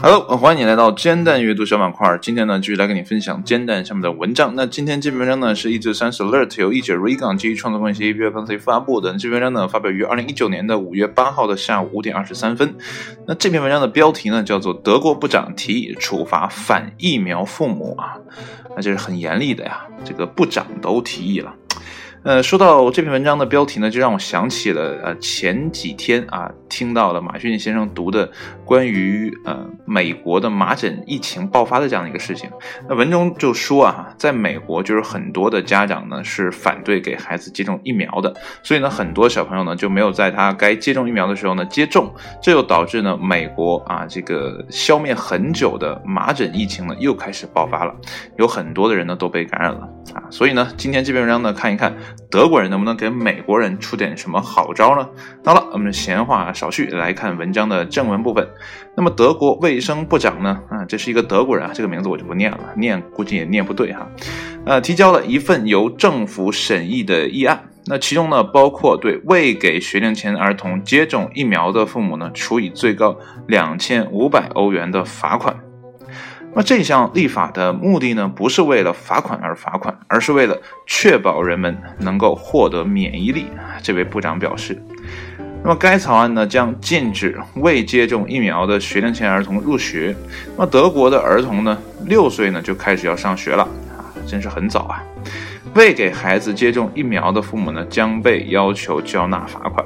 [0.00, 2.18] Hello，欢迎你来到煎蛋阅读小板块。
[2.20, 4.54] 今天呢，继续来跟你分享煎蛋上面的文章。
[4.56, 9.12] 那今天这篇文章呢，是一至三十 alert 由译者 Regan 基于创作关系 APP 公司发布的。
[9.12, 12.74] 这篇文章呢，发表于二零一九年的五月八号的下午五点二十三分。
[13.24, 18.18] 那这篇文章的标题呢，叫做“德国部长提议处罚反疫苗父母”啊，
[18.74, 19.86] 那这是很严厉的呀。
[20.04, 21.54] 这个部长都提议了。
[22.24, 28.28] 呃，说到这篇文章的标题呢，就让我想起了呃前几天啊听到了马逊先生读的
[28.64, 32.50] 关于呃美国的麻疹疫情爆发的这样的一个事情。
[32.88, 47.94] 那文中就说啊，在美国就是很多的家长呢是反对给孩子接种疫苗的，所以呢很多小朋友呢就没有在他该接种疫苗的时候呢接种，这又导致呢美国啊这个消灭很久的麻疹疫情呢又开始爆发了，
[48.36, 51.94] 有很多的人呢都被感染了啊，所以呢今天这篇文章呢看一看。
[52.30, 55.08] 德国人能不能给美国人出点什么好招呢？
[55.44, 58.46] 好了，我们闲话少叙，来看文章的正文部分。
[58.96, 60.60] 那么，德国卫生部长呢？
[60.70, 64.08] 啊，这是一个德国人啊，这个名字我就不念了，念估计也念不对哈。
[64.66, 75.56] 呃，提交了一份由政府审议的议案，那其中呢，包括对未给学龄前儿童接种疫苗的父母呢，处以最高两千五百欧元的罚款。
[76.54, 83.46] 那这项立法的目的呢，不是为了罚款而罚款，而是为了确保人们能够获得免疫力。
[83.82, 84.76] 这位部长表示。
[85.60, 90.14] 那么该草案呢，将禁止未接种疫苗的学龄前儿童入学。
[90.56, 91.76] 那么德国的儿童呢，
[92.06, 93.62] 六岁呢就开始要上学了
[93.96, 95.02] 啊，真是很早啊。
[95.74, 99.84] 未给孩子接种疫苗的父母呢，将被要求交纳罚款。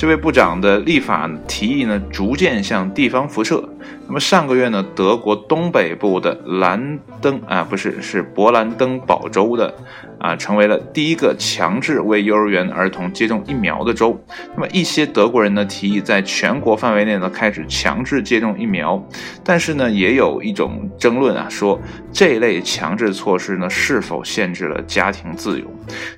[0.00, 3.62] 这位部长的立法提议呢，逐渐向地方辐射。
[4.06, 9.72] 那么上个月呢，德国东北部的兰登啊，不是是勃兰登堡州的
[10.18, 14.18] 啊，成为了第一个强制为幼儿园儿童接种疫苗的州。
[14.54, 19.06] 那么一些德国人呢，提议在全国范围内呢开始强制接种疫苗，
[19.44, 21.78] 但是呢，也有一种争论啊，说
[22.10, 25.66] 这类强制措施呢是否限制了家庭自由？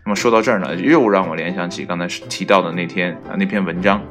[0.04, 4.02] 那么说到这儿呢，又让我联想起刚才提到的那天啊那篇文文章。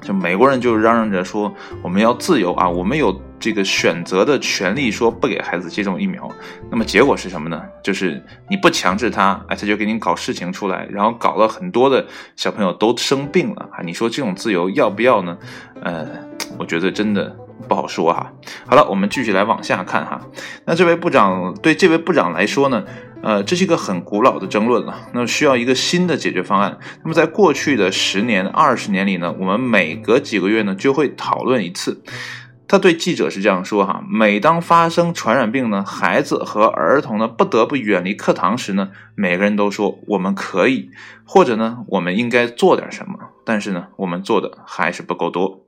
[0.00, 1.50] 就美国人就嚷嚷着说
[1.82, 6.30] 我们要自由啊，我们有这个选择的权利，说不给孩子接种疫苗。
[6.70, 7.62] 那么结果是什么呢？
[7.82, 12.04] 就是你不强制他，哎，他就给你搞事情出来，然后搞了很多的
[12.36, 13.80] 小朋友都生病了啊。
[13.82, 15.38] 你说这种自由要不要呢？
[15.82, 16.06] 呃，
[16.58, 17.34] 我觉得真的
[17.68, 18.32] 不好说哈。
[18.66, 20.20] 好了，我们继续来往下看哈。
[20.66, 22.84] 那这位部长对这位部长来说呢？
[23.22, 26.78] 呃，这是一个很古老的争论了，那需要一个新的解决方案。
[27.02, 32.02] 那么在过去的十年、二十年里呢，我们每隔几个月呢就会讨论一次。
[32.68, 40.90] 他对记者是这样说哈：每当发生传染病呢，孩子和儿童呢不得不远离课堂时呢，每个人都说我们可以，
[41.24, 43.14] 或者呢我们应该做点什么，
[43.46, 45.63] 但是呢我们做的还是不够多。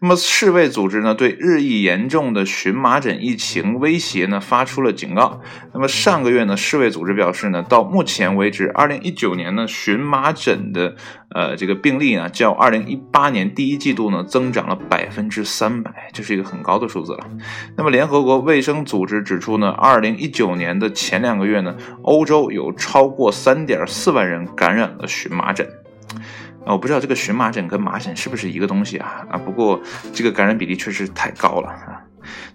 [0.00, 5.40] 那么世卫组织呢，对日益严重的荨麻疹疫情威胁呢，发出了警告。
[5.72, 10.94] 那么上个月呢，世卫组织表示呢，到目前为止，二零一九年呢，荨麻疹的
[11.30, 17.26] 呃这个病例呢，较二零一八年第一季度呢，增长了百分之三百，这是一个很高的数字了。
[17.76, 25.66] 那么联合国卫生组织指出呢，二零一九年的前两个月呢，欧洲有超过三点四万人感染了荨麻疹。
[26.66, 29.26] 啊，我不知道这个荨麻疹跟麻疹是不是一个东西啊？
[29.30, 29.80] 啊，不过
[30.12, 32.00] 这个感染比例确实太高了啊。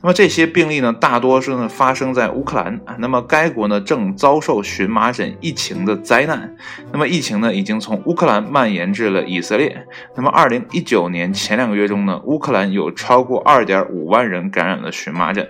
[0.02, 2.96] 那么这些病例呢，大多数呢发生在乌克兰啊。
[2.98, 6.56] 那么该国呢正遭受荨麻疹疫情的灾难。
[6.92, 9.86] 那么疫情呢已经从乌克兰蔓延至了以色列。
[10.16, 15.48] 那么二零一九年前两个月中呢，乌克兰有超过二点五万人感染了荨麻疹。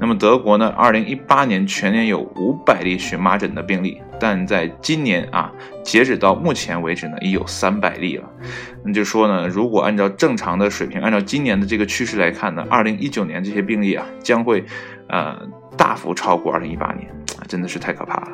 [0.00, 5.52] 那么德国呢，二零一八年全年有五百例荨麻疹的病例，但在今年啊，
[5.82, 8.24] 截止到目前为止呢，已有三百例了。
[8.84, 14.64] 那就说呢，如果按照正常的水平，按照今年的这个趋势来看呢，二零一九年这些病例啊，将会
[15.08, 15.36] 呃
[15.76, 17.08] 大幅超过二零一八年
[17.38, 18.28] 啊，真的是太可怕了。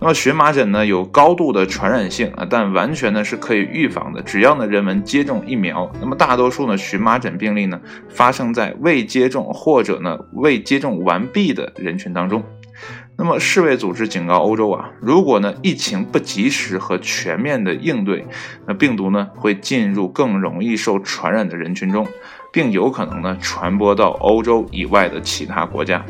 [0.00, 5.90] 那么荨麻疹呢，有高度的传染性啊，但完全呢是可以预防的，只要呢人们接种疫苗。
[6.00, 12.42] 那么大多数呢荨麻疹病例呢，发生在未接种或者呢未接种完毕的人群当中。
[13.18, 18.26] 那么世卫组织警告欧洲啊，如果呢疫情不及时和全面的应对，
[18.66, 22.06] 那病毒呢会进入更容易受传染的人群中，
[22.52, 26.04] 并有可能呢传播到欧洲以外的其他国家。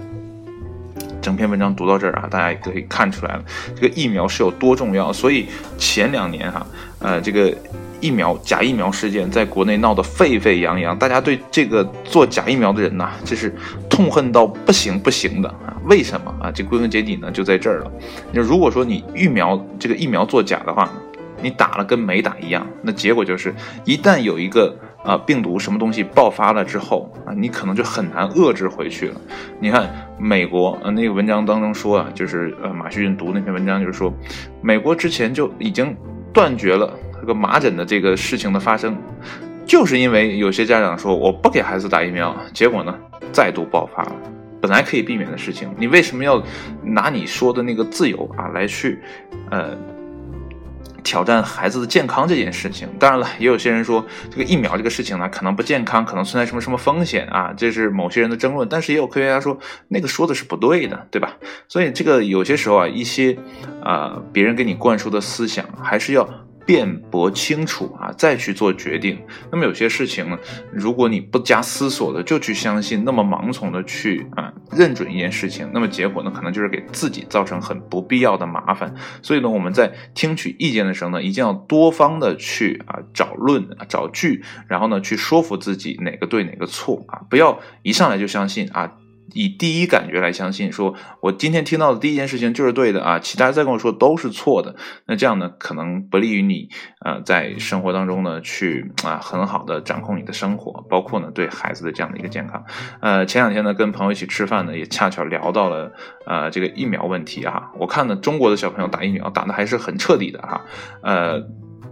[1.22, 3.44] 整篇文章读到这儿啊，大家也可以看出来了，
[3.74, 5.12] 这个疫苗是有多重要。
[5.12, 5.46] 所以
[5.78, 6.66] 前两年哈，
[6.98, 7.56] 呃，这个。
[7.98, 13.50] 疫苗假疫苗事件在国内闹得沸沸扬扬，大家对这个做假疫苗的人呐，这是
[13.88, 15.75] 痛恨到不行不行的啊！
[15.86, 16.50] 为什么啊？
[16.50, 17.92] 这归根结底呢，就在这儿了。
[18.32, 20.90] 那如果说你疫苗这个疫苗作假的话，
[21.40, 22.66] 你打了跟没打一样。
[22.82, 23.54] 那结果就是，
[23.84, 24.74] 一旦有一个
[25.04, 29.20] 啊病毒什么东西爆发了之后啊，你可能就很难遏制回去了。
[29.60, 29.88] 你看
[30.18, 34.12] 美国那个文章当中说啊，就是呃马旭运读那篇文章就是说，
[34.62, 35.94] 美国之前就已经
[36.32, 38.96] 断绝了这个麻疹的这个事情的发生，
[39.64, 42.94] 就是因为有些家长说我不给孩子打疫苗，结果呢
[43.30, 44.12] 再度爆发了。
[44.66, 46.42] 本来可以避免的事情，你为什么要
[46.82, 49.00] 拿你说的那个自由啊来去，
[49.48, 49.78] 呃，
[51.04, 52.88] 挑战孩子的健康这件事情？
[52.98, 58.68] 当然了，也有些人说这个疫苗这个事情呢，可能不健康，可能存在什么什么风险啊，这是某些人的争论。
[58.68, 61.36] 但是也有科学家说那个说的是不对的，对吧？
[61.68, 63.38] 所以这个有些时候啊，一些
[63.84, 66.28] 啊别人给你灌输的思想，还是要。
[66.66, 69.18] 辩驳清楚啊，再去做决定。
[69.52, 70.36] 那么有些事情呢，
[70.72, 78.92] 如果你不加思索的就去相信，那么盲从的去啊认准一件事情，那么结果呢，可能就是给自己造成很不必要的麻烦。
[79.22, 88.92] 所以呢，我们在听取意见的时候呢，一定要多方的去啊找论、啊找据，然后呢去说服自己哪个对哪个错啊，不要一上来就相信啊。
[89.32, 94.76] 以第一感觉来相信，说我今天听到的第一件事情就是对的啊，其他再跟我说都是错的，
[95.06, 96.68] 那这样呢，可能不利于你
[97.04, 102.64] 呃在生活当中呢去啊很好的掌控你的生活，包括呢对孩子的这样的一个健康。
[103.00, 105.92] 呃，前两天呢跟朋友一起吃饭呢，也恰巧聊到了
[106.26, 107.72] 呃这个疫苗问题哈。
[107.78, 110.64] 我看呢中国的小朋友打疫苗打的还是很彻底的哈。
[111.02, 111.42] 呃，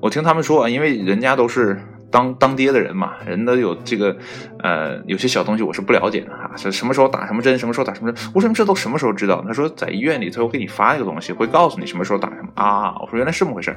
[0.01, 1.81] 我听他们说啊，因为人家都是。
[2.15, 4.17] 当当爹的人嘛，人都有这个，
[4.61, 9.45] 呃，有些小东西我是不了解的哈，是什么时候打什么针，什么时候打什么针，我说这都什么时候知道？
[9.45, 12.95] 他说在医院里头会给你发一个东西，会告诉你什么时候打什么啊。
[13.01, 13.77] 我说原来是这么回事，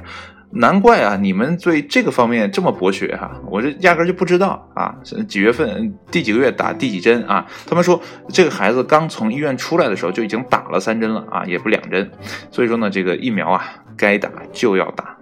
[0.52, 4.94] 难怪啊，你们对这个方面这么博学哈，我这压根就不知道啊，
[5.26, 7.44] 几月份第几个月打第几针啊？
[7.66, 12.08] 他们说这个孩子刚从医院出来的时候就已经打了三针了啊，也不两针，
[12.52, 13.64] 所以说呢，这个疫苗啊，
[13.96, 15.17] 该打就要打。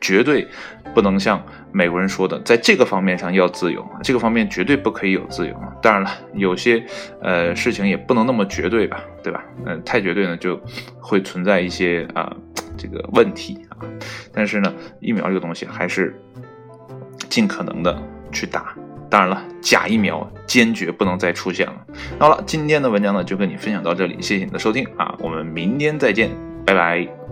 [0.00, 0.46] 绝对
[0.94, 5.54] 不能像美国人说的，在这个方面上要自由，这个方面绝对不可以有自由。
[5.82, 6.84] 当然了，有些
[7.20, 9.44] 呃事情也不能那么绝对吧，对吧？
[9.64, 10.60] 嗯，太绝对呢，就
[11.00, 12.34] 会存在一些啊
[12.76, 13.76] 这个问题啊。
[14.32, 16.18] 但是呢，疫苗这个东西还是
[17.28, 18.00] 尽可能的
[18.32, 18.74] 去打。
[19.08, 21.74] 当然了，假疫苗坚决不能再出现了。
[22.18, 26.30] 好了，今天的文章呢就跟你分享到这里，谢谢你的收听啊，我们明天再见，
[26.64, 27.25] 拜拜。